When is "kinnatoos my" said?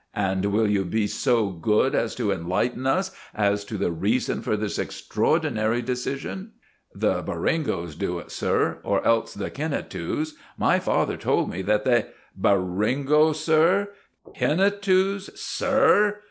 9.51-10.79